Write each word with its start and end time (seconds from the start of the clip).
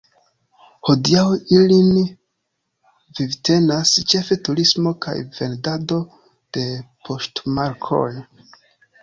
Hodiaŭ 0.87 1.25
ilin 1.57 1.91
vivtenas 3.19 3.91
ĉefe 4.15 4.39
turismo 4.49 4.95
kaj 5.07 5.15
vendado 5.37 6.01
de 6.59 6.67
poŝtmarkoj. 7.11 8.11